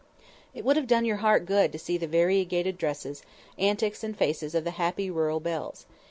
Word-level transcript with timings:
It 0.55 0.65
would 0.65 0.77
have 0.77 0.87
done 0.87 1.05
your 1.05 1.17
heart 1.17 1.45
good 1.45 1.71
to 1.71 1.77
see 1.77 1.95
the 1.95 2.07
variegated 2.07 2.75
dresses, 2.79 3.21
antics 3.59 4.03
and 4.03 4.17
faces 4.17 4.55
of 4.55 4.63
the 4.63 4.71
happy 4.71 5.11
rural 5.11 5.39
belles. 5.39 5.85